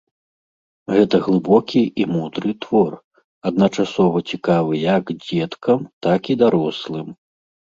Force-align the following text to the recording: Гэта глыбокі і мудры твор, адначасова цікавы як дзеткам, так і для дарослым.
Гэта 0.93 1.15
глыбокі 1.25 1.81
і 2.03 2.07
мудры 2.13 2.51
твор, 2.65 2.95
адначасова 3.51 4.17
цікавы 4.33 4.73
як 4.95 5.05
дзеткам, 5.27 5.79
так 6.09 6.21
і 6.35 6.39
для 6.43 6.43
дарослым. 6.43 7.07